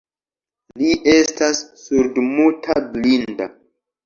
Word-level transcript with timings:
Li 0.81 0.93
estas 1.13 1.59
surdmuta 1.83 2.79
blinda. 2.97 3.49